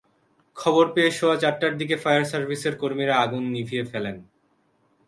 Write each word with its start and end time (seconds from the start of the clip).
খবর 0.57 0.85
পেয়ে 0.93 1.11
সোয়া 1.11 1.35
চারটার 1.41 1.73
দিকে 1.77 1.95
ফায়ার 2.03 2.23
সার্ভিসের 2.31 2.75
কর্মীরা 2.81 3.15
আগুন 3.23 3.43
নিভিয়ে 3.53 3.83
ফেলেন। 3.91 4.17